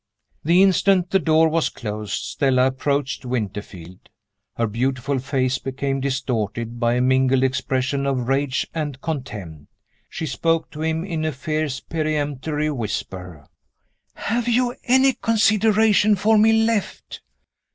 [0.43, 4.09] The instant the door was closed, Stella approached Winterfield.
[4.57, 9.67] Her beautiful face became distorted by a mingled expression of rage and contempt.
[10.09, 13.45] She spoke to him in a fierce peremptory whisper.
[14.15, 17.21] "Have you any consideration for me left?"